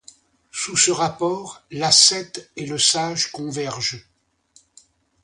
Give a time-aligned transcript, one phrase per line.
[0.49, 4.03] Sous ce rapport l’ascète et le sage convergent.